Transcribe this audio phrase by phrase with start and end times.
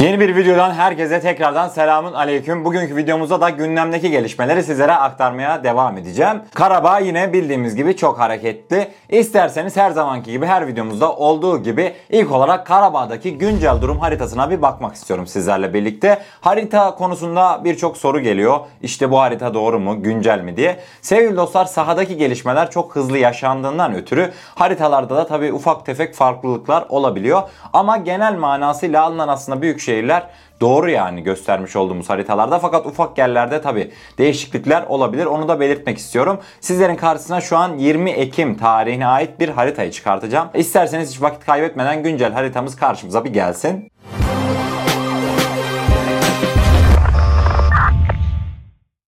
[0.00, 2.64] Yeni bir videodan herkese tekrardan selamun aleyküm.
[2.64, 6.40] Bugünkü videomuzda da gündemdeki gelişmeleri sizlere aktarmaya devam edeceğim.
[6.54, 8.88] Karabağ yine bildiğimiz gibi çok hareketli.
[9.08, 14.62] İsterseniz her zamanki gibi her videomuzda olduğu gibi ilk olarak Karabağ'daki güncel durum haritasına bir
[14.62, 16.18] bakmak istiyorum sizlerle birlikte.
[16.40, 18.60] Harita konusunda birçok soru geliyor.
[18.82, 20.80] İşte bu harita doğru mu, güncel mi diye.
[21.02, 27.42] Sevgili dostlar sahadaki gelişmeler çok hızlı yaşandığından ötürü haritalarda da tabii ufak tefek farklılıklar olabiliyor.
[27.72, 30.26] Ama genel manasıyla alınan aslında büyük şehirler
[30.60, 36.40] doğru yani göstermiş olduğumuz haritalarda fakat ufak yerlerde tabi değişiklikler olabilir onu da belirtmek istiyorum.
[36.60, 40.48] Sizlerin karşısına şu an 20 Ekim tarihine ait bir haritayı çıkartacağım.
[40.54, 43.90] İsterseniz hiç vakit kaybetmeden güncel haritamız karşımıza bir gelsin.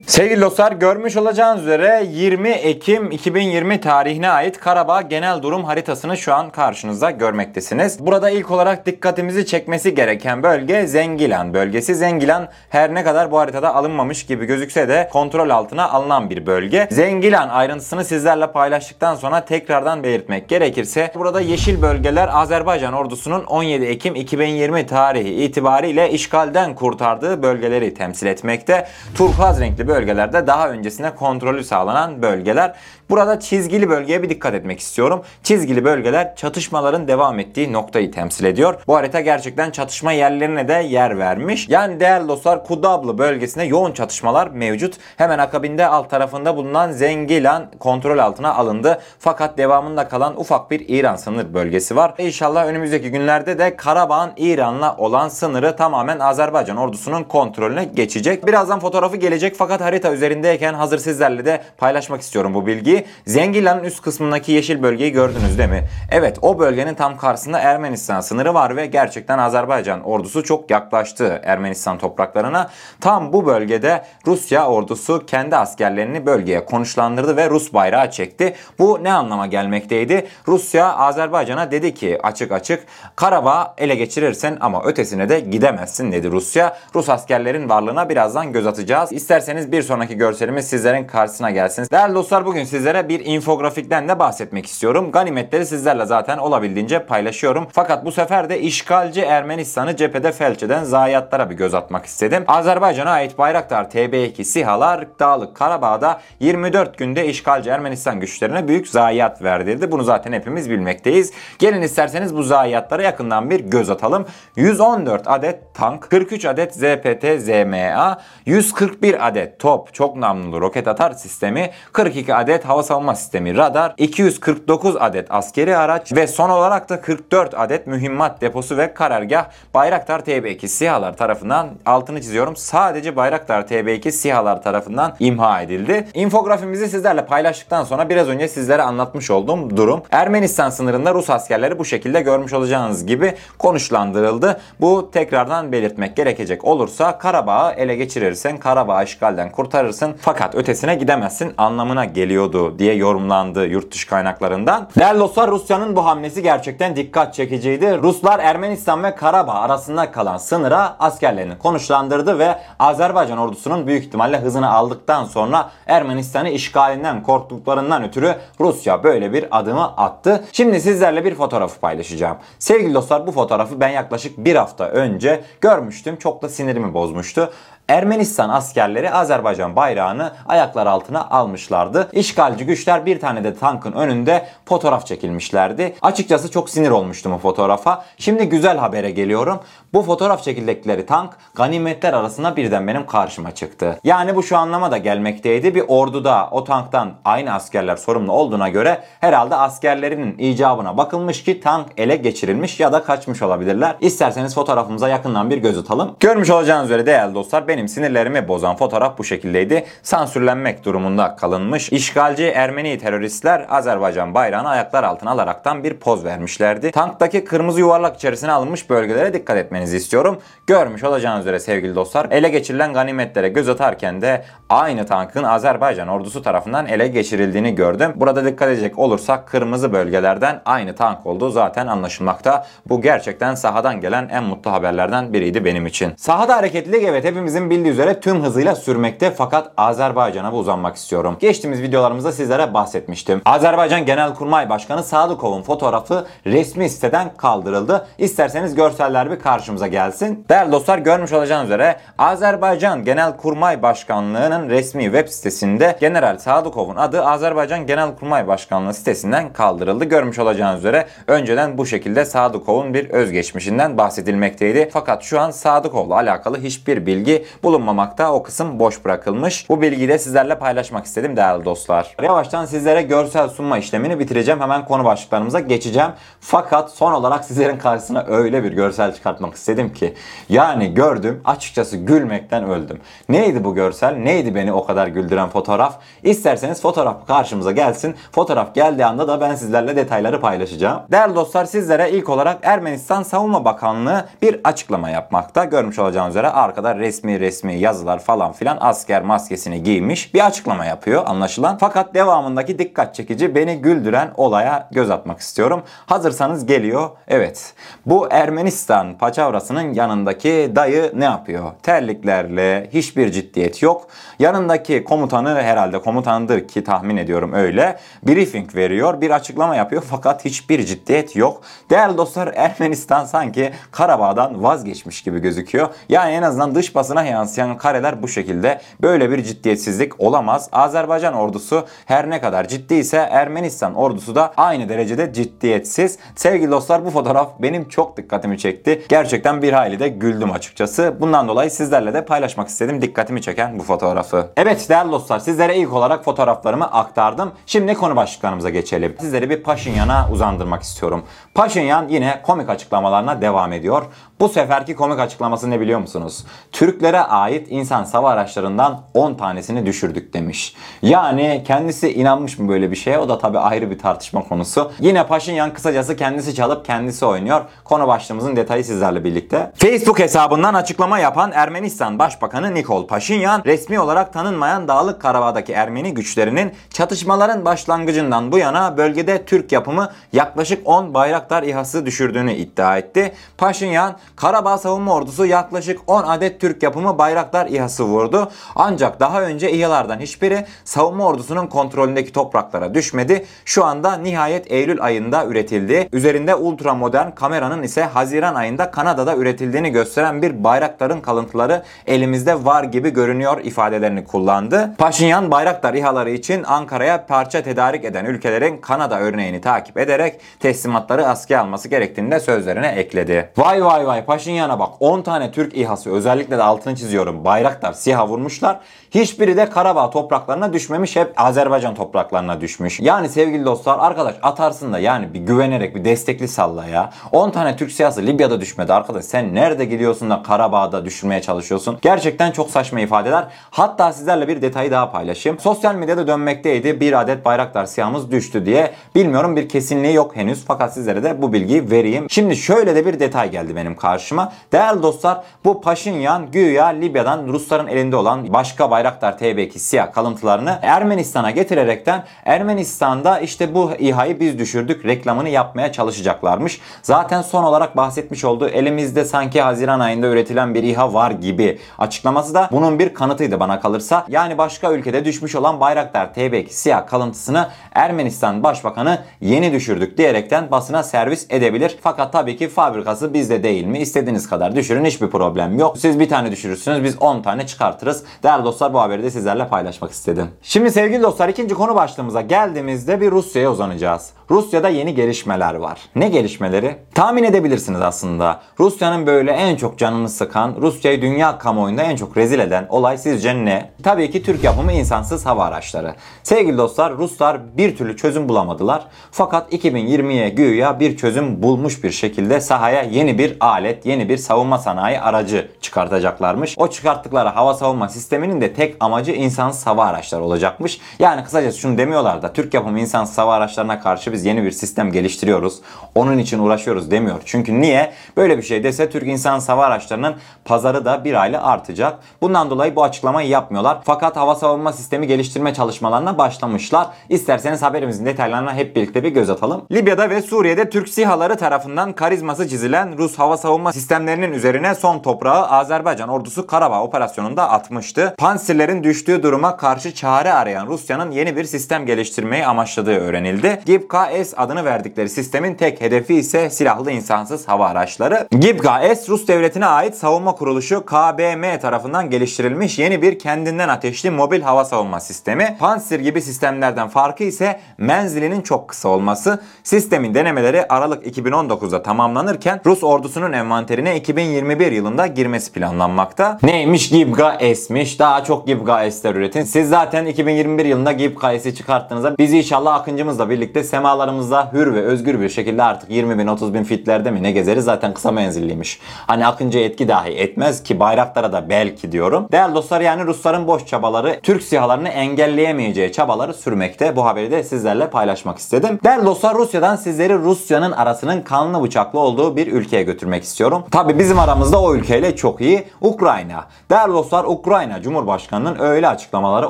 [0.08, 6.34] Sevgili dostlar görmüş olacağınız üzere 20 Ekim 2020 tarihine ait Karabağ genel durum haritasını şu
[6.34, 8.00] an karşınızda görmektesiniz.
[8.00, 11.96] Burada ilk olarak dikkatimizi çekmesi gereken bölge Zengilan bölgesi.
[11.96, 16.88] Zengilan her ne kadar bu haritada alınmamış gibi gözükse de kontrol altına alınan bir bölge.
[16.92, 24.16] Zengilan ayrıntısını sizlerle paylaştıktan sonra tekrardan belirtmek gerekirse burada yeşil bölgeler Azerbaycan ordusunun 17 Ekim
[24.16, 28.88] 2020 tarihi itibariyle işgalden kurtardığı bölgeleri temsil etmekte.
[29.16, 32.74] Turkuaz renkli bölgelerde daha öncesinde kontrolü sağlanan bölgeler.
[33.10, 35.22] Burada çizgili bölgeye bir dikkat etmek istiyorum.
[35.44, 38.76] Çizgili bölgeler çatışmaların devam ettiği noktayı temsil ediyor.
[38.88, 41.70] Bu harita gerçekten çatışma yerlerine de yer vermiş.
[41.70, 44.98] Yani değerli dostlar Kudablı bölgesinde yoğun çatışmalar mevcut.
[45.18, 49.00] Hemen akabinde alt tarafında bulunan Zengilan kontrol altına alındı.
[49.20, 52.14] Fakat devamında kalan ufak bir İran sınır bölgesi var.
[52.18, 58.48] İnşallah önümüzdeki günlerde de Karabağ'ın İran'la olan sınırı tamamen Azerbaycan ordusunun kontrolüne geçecek.
[58.48, 63.06] Birazdan fotoğrafı gelecek fakat harita üzerindeyken hazır sizlerle de paylaşmak istiyorum bu bilgiyi.
[63.26, 65.84] Zengilan'ın üst kısmındaki yeşil bölgeyi gördünüz değil mi?
[66.12, 71.98] Evet o bölgenin tam karşısında Ermenistan sınırı var ve gerçekten Azerbaycan ordusu çok yaklaştı Ermenistan
[71.98, 72.70] topraklarına.
[73.02, 78.56] Tam bu bölgede Rusya ordusu kendi askerlerini bölgeye konuşlandırdı ve Rus bayrağı çekti.
[78.80, 80.28] Bu ne anlama gelmekteydi?
[80.48, 82.84] Rusya Azerbaycan'a dedi ki açık açık
[83.16, 86.78] Karabağ ele geçirirsen ama ötesine de gidemezsin dedi Rusya.
[86.96, 89.12] Rus askerlerin varlığına birazdan göz atacağız.
[89.12, 91.88] İsterseniz bir sonraki görselimiz sizlerin karşısına gelsin.
[91.92, 95.12] Değerli dostlar bugün sizlere bir infografikten de bahsetmek istiyorum.
[95.12, 97.68] Ganimetleri sizlerle zaten olabildiğince paylaşıyorum.
[97.72, 102.44] Fakat bu sefer de işgalci Ermenistan'ı cephede felç eden zayiatlara bir göz atmak istedim.
[102.48, 109.92] Azerbaycan'a ait Bayraktar TB2 SİHA'lar Dağlık Karabağ'da 24 günde işgalci Ermenistan güçlerine büyük zayiat verdirdi.
[109.92, 111.32] Bunu zaten hepimiz bilmekteyiz.
[111.60, 114.26] Gelin isterseniz bu zayiatlara yakından bir göz atalım.
[114.56, 121.70] 114 adet tank, 43 adet ZPT ZMA, 141 adet top, çok namlulu roket atar sistemi,
[121.92, 127.54] 42 adet hava savunma sistemi radar, 249 adet askeri araç ve son olarak da 44
[127.54, 132.56] adet mühimmat deposu ve karargah Bayraktar TB2 SİHA'lar tarafından altını çiziyorum.
[132.56, 136.08] Sadece Bayraktar TB2 SİHA'lar tarafından imha edildi.
[136.14, 141.86] İnfografimizi sizlerle paylaştıktan sonra biraz önce sizlere anlatmış olduğum durum Ermenistan sınırında Rus askerleri bu
[141.86, 144.60] şekilde görmüş olacağınız gibi konuşlandırıldı.
[144.82, 152.06] Bu tekrardan belirtmek gerekecek olursa Karabağ'ı ele geçirirsen Karabağ işgalden kurtarırsın fakat ötesine gidemezsin anlamına
[152.06, 154.90] geliyordu diye yorumlandı yurt dışı kaynaklarından.
[155.00, 157.98] Değerli dostlar Rusya'nın bu hamlesi gerçekten dikkat çekiciydi.
[157.98, 164.72] Ruslar Ermenistan ve Karabağ arasında kalan sınıra askerlerini konuşlandırdı ve Azerbaycan ordusunun büyük ihtimalle hızını
[164.72, 170.44] aldıktan sonra Ermenistan'ı işgalinden korktuklarından ötürü Rusya böyle bir adımı attı.
[170.52, 172.38] Şimdi sizlerle bir fotoğrafı paylaşacağım.
[172.60, 176.16] Sevgili dostlar bu fotoğrafı ben yaklaşık bir hafta önce görmüştüm.
[176.16, 177.52] Çok da sinirimi bozmuştu.
[177.90, 182.10] Ermenistan askerleri Azerbaycan bayrağını ayaklar altına almışlardı.
[182.14, 185.96] İşgalci güçler bir tane de tankın önünde fotoğraf çekilmişlerdi.
[186.02, 188.06] Açıkçası çok sinir olmuştum o fotoğrafa.
[188.18, 189.60] Şimdi güzel habere geliyorum.
[189.94, 194.00] Bu fotoğraf çekildikleri tank ganimetler arasında birden benim karşıma çıktı.
[194.04, 195.76] Yani bu şu anlama da gelmekteydi.
[195.76, 201.88] Bir orduda o tanktan aynı askerler sorumlu olduğuna göre herhalde askerlerinin icabına bakılmış ki tank
[201.98, 203.96] ele geçirilmiş ya da kaçmış olabilirler.
[204.02, 206.16] İsterseniz fotoğrafımıza yakından bir göz atalım.
[206.20, 209.86] Görmüş olacağınız üzere değerli dostlar benim sinirlerimi bozan fotoğraf bu şekildeydi.
[210.04, 211.92] Sansürlenmek durumunda kalınmış.
[211.92, 216.92] İşgalci Ermeni teröristler Azerbaycan bayrağını ayaklar altına alaraktan bir poz vermişlerdi.
[216.92, 220.42] Tanktaki kırmızı yuvarlak içerisine alınmış bölgelere dikkat etmenizi istiyorum.
[220.68, 226.42] Görmüş olacağınız üzere sevgili dostlar ele geçirilen ganimetlere göz atarken de aynı tankın Azerbaycan ordusu
[226.42, 228.14] tarafından ele geçirildiğini gördüm.
[228.16, 232.66] Burada dikkat edecek olursak kırmızı bölgelerden aynı tank olduğu zaten anlaşılmakta.
[232.90, 236.14] Bu gerçekten sahadan gelen en mutlu haberlerden biriydi benim için.
[236.18, 241.38] Sahada hareketlilik evet hepimizin hepinizin bildiği üzere tüm hızıyla sürmekte fakat Azerbaycan'a bu uzanmak istiyorum.
[241.40, 243.42] Geçtiğimiz videolarımızda sizlere bahsetmiştim.
[243.46, 248.08] Azerbaycan Genelkurmay Başkanı Sadıkov'un fotoğrafı resmi siteden kaldırıldı.
[248.18, 250.46] İsterseniz görseller bir karşımıza gelsin.
[250.50, 257.86] Değerli dostlar görmüş olacağınız üzere Azerbaycan Genelkurmay Başkanlığı'nın resmi web sitesinde General Sadıkov'un adı Azerbaycan
[257.86, 260.06] Genelkurmay Başkanlığı sitesinden kaldırıldı.
[260.06, 264.90] Görmüş olacağınız üzere önceden bu şekilde Sadıkov'un bir özgeçmişinden bahsedilmekteydi.
[264.94, 268.34] Fakat şu an Sadıkov'la alakalı hiçbir bilgi bulunmamakta.
[268.34, 269.70] O kısım boş bırakılmış.
[269.70, 272.16] Bu bilgiyi de sizlerle paylaşmak istedim değerli dostlar.
[272.24, 274.62] Yavaştan sizlere görsel sunma işlemini bitireceğim.
[274.62, 276.12] Hemen konu başlıklarımıza geçeceğim.
[276.40, 280.14] Fakat son olarak sizlerin karşısına öyle bir görsel çıkartmak istedim ki.
[280.50, 283.00] Yani gördüm açıkçası gülmekten öldüm.
[283.30, 284.16] Neydi bu görsel?
[284.16, 285.96] Neydi beni o kadar güldüren fotoğraf?
[286.24, 288.16] İsterseniz fotoğraf karşımıza gelsin.
[288.32, 291.02] Fotoğraf geldiği anda da ben sizlerle detayları paylaşacağım.
[291.12, 295.66] Değerli dostlar sizlere ilk olarak Ermenistan Savunma Bakanlığı bir açıklama yapmakta.
[295.66, 301.24] Görmüş olacağınız üzere arkada resmi resmi yazılar falan filan asker maskesini giymiş bir açıklama yapıyor
[301.26, 301.78] anlaşılan.
[301.78, 305.84] Fakat devamındaki dikkat çekici beni güldüren olaya göz atmak istiyorum.
[306.06, 307.10] Hazırsanız geliyor.
[307.28, 307.74] Evet.
[308.06, 311.72] Bu Ermenistan paçavrasının yanındaki dayı ne yapıyor?
[311.84, 314.08] Terliklerle hiçbir ciddiyet yok.
[314.40, 318.00] Yanındaki komutanı herhalde komutandır ki tahmin ediyorum öyle.
[318.24, 321.62] Briefing veriyor, bir açıklama yapıyor fakat hiçbir ciddiyet yok.
[321.90, 325.88] Değerli dostlar Ermenistan sanki Karabağ'dan vazgeçmiş gibi gözüküyor.
[326.10, 328.82] Yani en azından dış basına yansıyan kareler bu şekilde.
[329.02, 330.70] Böyle bir ciddiyetsizlik olamaz.
[330.72, 336.20] Azerbaycan ordusu her ne kadar ciddiyse Ermenistan ordusu da aynı derecede ciddiyetsiz.
[336.36, 339.06] Sevgili dostlar bu fotoğraf benim çok dikkatimi çekti.
[339.10, 341.16] Gerçekten bir hayli de güldüm açıkçası.
[341.20, 344.48] Bundan dolayı sizlerle de paylaşmak istedim dikkatimi çeken bu fotoğrafı.
[344.58, 347.52] Evet değerli dostlar sizlere ilk olarak fotoğraflarımı aktardım.
[347.66, 349.16] Şimdi konu başlıklarımıza geçelim.
[349.20, 351.24] Sizleri bir Paşinyan'a uzandırmak istiyorum.
[351.54, 354.06] Paşinyan yine komik açıklamalarına devam ediyor.
[354.40, 356.46] Bu seferki komik açıklaması ne biliyor musunuz?
[356.72, 360.76] Türklere ait insan sava araçlarından 10 tanesini düşürdük demiş.
[361.02, 363.20] Yani kendisi inanmış mı böyle bir şeye?
[363.20, 364.92] O da tabii ayrı bir tartışma konusu.
[365.00, 367.62] Yine Paşinyan kısacası kendisi çalıp kendisi oynuyor.
[367.84, 369.72] Konu başlığımızın detayı sizlerle birlikte.
[369.76, 376.72] Facebook hesabından açıklama yapan Ermenistan Başbakanı Nikol Paşinyan resmi olarak tanınmayan Dağlık Karabağ'daki Ermeni güçlerinin
[376.90, 383.34] çatışmaların başlangıcından bu yana bölgede Türk yapımı yaklaşık 10 Bayraktar İHA'sı düşürdüğünü iddia etti.
[383.58, 388.52] Paşinyan Karabağ Savunma Ordusu yaklaşık 10 adet Türk yapımı Bayraktar İHA'sı vurdu.
[388.76, 393.46] Ancak daha önce İHA'lardan hiçbiri savunma ordusunun kontrolündeki topraklara düşmedi.
[393.66, 396.10] Şu anda nihayet Eylül ayında üretildi.
[396.14, 402.84] Üzerinde ultra modern kameranın ise Haziran ayında Kanada'da üretildiğini gösteren bir Bayraktar'ın kalıntıları elimizde var
[402.84, 404.96] gibi görünüyor ifadelerini kullandı.
[404.98, 411.62] Paşinyan Bayraktar İHA'ları için Ankara'ya parça tedarik eden ülkelerin Kanada örneğini takip ederek teslimatları askıya
[411.62, 413.50] alması gerektiğini de sözlerine ekledi.
[413.58, 418.28] Vay vay vay Paşinyan'a bak 10 tane Türk İHA'sı özellikle de altını çiziyorum Bayraktar SİHA
[418.28, 418.80] vurmuşlar.
[419.12, 423.00] Hiçbiri de Karabağ topraklarına düşmemiş hep Azerbaycan topraklarına düşmüş.
[423.00, 427.10] Yani sevgili dostlar arkadaş atarsın da yani bir güvenerek bir destekli salla ya.
[427.32, 429.26] 10 tane Türk SİHA'sı Libya'da düşmedi arkadaş.
[429.26, 431.98] Sen nerede gidiyorsun da Karabağ'da düşürmeye çalışıyorsun?
[432.02, 433.48] Gerçekten çok saçma ifadeler.
[433.72, 435.60] Hatta sizlerle bir detayı daha paylaşayım.
[435.60, 438.92] Sosyal medyada dönmekteydi bir adet Bayraktar SİHA'mız düştü diye.
[439.16, 442.30] Bilmiyorum bir kesinliği yok henüz fakat sizlere de bu bilgiyi vereyim.
[442.30, 444.52] Şimdi şöyle de bir detay geldi benim karşıma.
[444.72, 451.52] Değerli dostlar bu Paşinyan güya Libya'dan Rusların elinde olan başka Bayraktar TB2 siyah kalıntılarını Ermenistan'a
[451.52, 456.82] getirerekten Ermenistan'da işte bu İHA'yı biz düşürdük reklamını yapmaya çalışacaklarmış.
[457.02, 462.54] Zaten son olarak bahsetmiş olduğu elimizde sanki Haziran ayında üretilen bir İHA var gibi açıklaması
[462.54, 464.26] da bunun bir kanıtıydı bana kalırsa.
[464.30, 471.04] Yani başka ülkede düşmüş olan Bayraktar TB2 siyah kalıntısını Ermenistan Başbakanı yeni düşürdük diyerekten basına
[471.04, 471.98] servis edebilir.
[472.02, 473.97] Fakat tabii ki fabrikası bizde değil mi?
[474.00, 475.98] İstediğiniz kadar düşürün hiçbir problem yok.
[475.98, 478.24] Siz bir tane düşürürsünüz biz 10 tane çıkartırız.
[478.44, 480.48] Değerli dostlar bu haberi de sizlerle paylaşmak istedim.
[480.62, 484.30] Şimdi sevgili dostlar ikinci konu başlığımıza geldiğimizde bir Rusya'ya uzanacağız.
[484.52, 486.00] Rusya'da yeni gelişmeler var.
[486.16, 486.96] Ne gelişmeleri?
[487.16, 488.62] Tahmin edebilirsiniz aslında.
[488.80, 493.66] Rusya'nın böyle en çok canını sıkan, Rusya'yı dünya kamuoyunda en çok rezil eden olay sizce
[493.66, 493.92] ne?
[494.04, 496.16] Tabii ki Türk yapımı insansız hava araçları.
[496.44, 499.08] Sevgili dostlar Ruslar bir türlü çözüm bulamadılar.
[499.32, 504.78] Fakat 2020'ye güya bir çözüm bulmuş bir şekilde sahaya yeni bir alet, yeni bir savunma
[504.78, 506.76] sanayi aracı çıkartacaklarmış.
[506.78, 511.00] O çıkarttıkları hava savunma sisteminin de tek amacı insansız hava araçları olacakmış.
[511.20, 515.12] Yani kısacası şunu demiyorlar da Türk yapımı insansız hava araçlarına karşı biz yeni bir sistem
[515.12, 515.80] geliştiriyoruz.
[516.16, 517.42] Onun için uğraşıyoruz demiyor.
[517.46, 518.14] Çünkü niye?
[518.38, 522.20] Böyle bir şey dese Türk insansız hava araçlarının pazarı da bir aylık artacak.
[522.42, 523.98] Bundan dolayı bu açıklamayı yapmıyorlar.
[524.04, 527.08] Fakat hava savunma sistemi geliştirme çalışmalarına başlamışlar.
[527.30, 529.82] İsterseniz haberimizin detaylarına hep birlikte bir göz atalım.
[529.92, 535.20] Libya'da ve Suriye'de Türk SİHA'ları tarafından karizması çizilen Rus hava savunma savunma sistemlerinin üzerine son
[535.20, 538.36] toprağı Azerbaycan ordusu Karabağ operasyonunda atmıştı.
[538.38, 543.82] Panserlerin düştüğü duruma karşı çare arayan Rusya'nın yeni bir sistem geliştirmeyi amaçladığı öğrenildi.
[543.86, 548.48] GIBK-S adını verdikleri sistemin tek hedefi ise silahlı insansız hava araçları.
[548.52, 554.86] GIBK-S Rus devletine ait savunma kuruluşu KBM tarafından geliştirilmiş yeni bir kendinden ateşli mobil hava
[554.86, 555.78] savunma sistemi.
[555.80, 559.62] Panzer gibi sistemlerden farkı ise menzilinin çok kısa olması.
[559.84, 566.58] Sistemin denemeleri Aralık 2019'da tamamlanırken Rus ordusunun envanterine 2021 yılında girmesi planlanmakta.
[566.64, 568.20] Neymiş GIBK-S'miş?
[568.20, 569.64] Daha çok GIBK-S'ler üretin.
[569.64, 575.50] Siz zaten 2021 yılında GIBK-S'i çıkarttığınızda biz inşallah Akıncımızla birlikte semalarımızda hür ve özgür bir
[575.50, 579.00] şekilde artık 20 bin 30 bin fitlerde mi ne gezeriz zaten kısa menzilliymiş.
[579.28, 582.48] Hani Akıncı'ya etki dahi etmez ki Bayraktar'a da belki diyorum.
[582.52, 587.16] Değerli dostlar yani Rusların boş çabaları Türk sihalarını engelleyemeyeceği çabaları sürmekte.
[587.16, 589.00] Bu haberi de sizlerle paylaşmak istedim.
[589.04, 593.84] Değerli dostlar Rusya'dan sizleri Rusya'nın arasının kanlı bıçaklı olduğu bir ülkeye götürmek istiyorum.
[593.92, 596.66] Tabi bizim aramızda o ülkeyle çok iyi Ukrayna.
[596.90, 599.70] Değerli dostlar Ukrayna Cumhurbaşkanı'nın öyle açıklamaları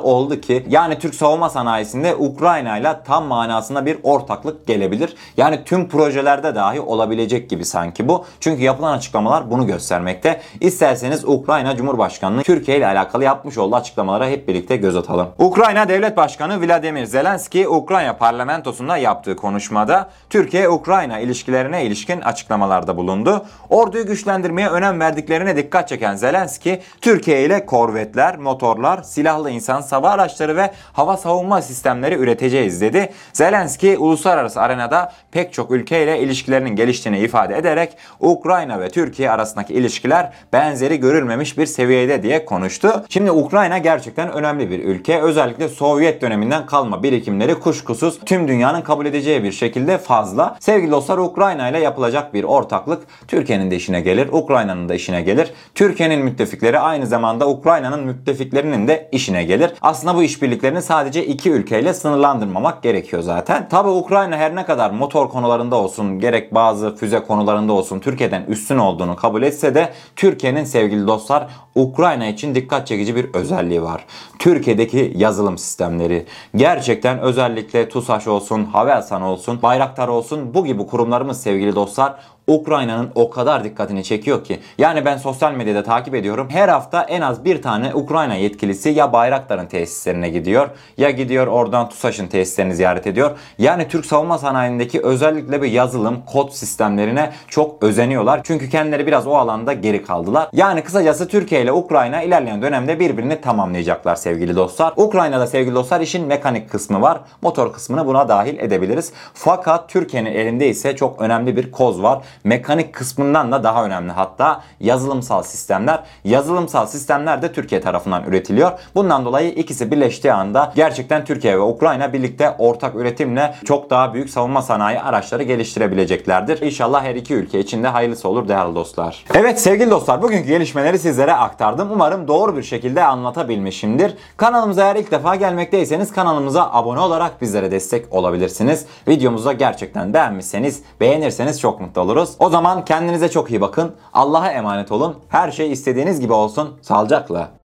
[0.00, 5.16] oldu ki yani Türk savunma sanayisinde Ukrayna ile tam manasında bir ortaklık gelebilir.
[5.36, 8.24] Yani tüm projelerde dahi olabilecek gibi sanki bu.
[8.40, 10.40] Çünkü yapılan açıklamalar bunu göstermekte.
[10.60, 15.28] İsterseniz Ukrayna Cumhurbaşkanı'nın Türkiye ile alakalı yapmış olduğu açıklamalara hep birlikte göz atalım.
[15.38, 23.44] Ukrayna Devlet Başkanı Vladimir Zelenski Ukrayna parlamentosunda yaptığı konuşmada Türkiye-Ukrayna ilişkilerine ilişkin açıklamalarda bulundu.
[23.70, 30.56] Orduyu güçlendirmeye önem verdiklerine dikkat çeken Zelenski, Türkiye ile korvetler, motorlar, silahlı insan hava araçları
[30.56, 33.12] ve hava savunma sistemleri üreteceğiz dedi.
[33.32, 40.32] Zelenski uluslararası arenada pek çok ülkeyle ilişkilerinin geliştiğini ifade ederek Ukrayna ve Türkiye arasındaki ilişkiler
[40.52, 43.04] benzeri görülmemiş bir seviyede diye konuştu.
[43.08, 45.20] Şimdi Ukrayna gerçekten önemli bir ülke.
[45.20, 50.56] Özellikle Sovyet döneminden kalma birikimleri kuşkusuz tüm dünyanın kabul edeceği bir şekilde fazla.
[50.60, 55.50] Sevgili dostlar Ukrayna ile yapılacak bir ortaklık Türkiye'nin de işine gelir, Ukrayna'nın da işine gelir.
[55.74, 59.70] Türkiye'nin müttefikleri aynı zamanda Ukrayna'nın müttefiklerinin de işine gelir.
[59.82, 63.68] Aslında bu işbirliklerini sadece iki ülkeyle sınırlandırmamak gerekiyor zaten.
[63.68, 68.78] Tabi Ukrayna her ne kadar motor konularında olsun, gerek bazı füze konularında olsun Türkiye'den üstün
[68.78, 74.04] olduğunu kabul etse de Türkiye'nin sevgili dostlar Ukrayna için dikkat çekici bir özelliği var.
[74.38, 81.74] Türkiye'deki yazılım sistemleri gerçekten özellikle TUSAŞ olsun, Havelsan olsun, Bayraktar olsun bu gibi kurumlarımız sevgili
[81.74, 84.60] dostlar Ukrayna'nın o kadar dikkatini çekiyor ki.
[84.78, 86.48] Yani ben sosyal medyada takip ediyorum.
[86.50, 91.88] Her hafta en az bir tane Ukrayna yetkilisi ya Bayraktar'ın tesislerine gidiyor ya gidiyor oradan
[91.88, 93.30] TUSAŞ'ın tesislerini ziyaret ediyor.
[93.58, 98.40] Yani Türk savunma sanayindeki özellikle bir yazılım, kod sistemlerine çok özeniyorlar.
[98.44, 100.48] Çünkü kendileri biraz o alanda geri kaldılar.
[100.52, 104.92] Yani kısacası Türkiye ile Ukrayna ilerleyen dönemde birbirini tamamlayacaklar sevgili dostlar.
[104.96, 107.20] Ukrayna'da sevgili dostlar işin mekanik kısmı var.
[107.42, 109.12] Motor kısmını buna dahil edebiliriz.
[109.34, 114.60] Fakat Türkiye'nin elinde ise çok önemli bir koz var mekanik kısmından da daha önemli hatta
[114.80, 116.02] yazılımsal sistemler.
[116.24, 118.72] Yazılımsal sistemler de Türkiye tarafından üretiliyor.
[118.94, 124.30] Bundan dolayı ikisi birleştiği anda gerçekten Türkiye ve Ukrayna birlikte ortak üretimle çok daha büyük
[124.30, 126.60] savunma sanayi araçları geliştirebileceklerdir.
[126.62, 129.24] İnşallah her iki ülke için de hayırlısı olur değerli dostlar.
[129.34, 131.88] Evet sevgili dostlar bugünkü gelişmeleri sizlere aktardım.
[131.92, 134.14] Umarım doğru bir şekilde anlatabilmişimdir.
[134.36, 138.86] Kanalımıza eğer ilk defa gelmekteyseniz kanalımıza abone olarak bizlere destek olabilirsiniz.
[139.08, 142.30] Videomuzu gerçekten beğenmişseniz beğenirseniz çok mutlu oluruz.
[142.38, 142.84] O zaman
[143.30, 143.94] çok iyi bakın.
[144.12, 145.16] Allah'a emanet olun.
[145.28, 146.78] Her şey istediğiniz gibi olsun.
[146.82, 147.57] Sağlıcakla.